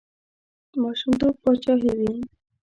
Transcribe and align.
ماشومتوب 0.81 1.33
پاچاهي 1.43 1.91
وي. 1.99 2.13